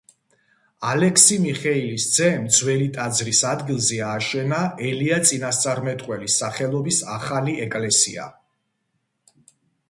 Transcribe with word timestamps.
ალექსი 0.91 1.35
მიხეილის 1.41 2.07
ძემ 2.15 2.47
ძველი 2.59 2.87
ტაძრის 2.95 3.41
ადგილზე 3.49 3.99
ააშენა 4.13 4.63
ელია 4.93 5.21
წინასწარმეტყველის 5.29 6.39
სახელობის 6.45 7.03
ახალი 7.19 7.57
ეკლესია. 7.69 8.27